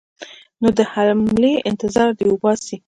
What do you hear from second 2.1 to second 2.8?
دې وباسي.